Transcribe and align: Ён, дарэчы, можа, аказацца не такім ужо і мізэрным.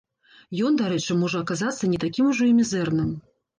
Ён, 0.69 0.79
дарэчы, 0.81 1.17
можа, 1.25 1.37
аказацца 1.45 1.91
не 1.93 2.01
такім 2.07 2.33
ужо 2.35 2.51
і 2.51 2.59
мізэрным. 2.63 3.17